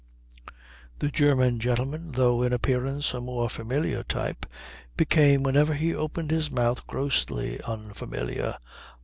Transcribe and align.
And 0.47 0.51
the 0.97 1.09
German 1.09 1.59
gentleman, 1.59 2.13
though 2.13 2.41
in 2.41 2.51
appearance 2.53 3.13
a 3.13 3.21
more 3.21 3.47
familiar 3.49 4.01
type, 4.01 4.47
became 4.97 5.43
whenever 5.43 5.75
he 5.75 5.93
opened 5.93 6.31
his 6.31 6.49
mouth 6.49 6.87
grossly 6.87 7.61
unfamiliar. 7.67 8.57